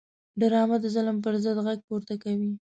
ډرامه 0.39 0.77
د 0.81 0.85
ظلم 0.95 1.17
پر 1.23 1.33
ضد 1.43 1.57
غږ 1.65 1.79
پورته 1.87 2.13
کوي 2.23 2.51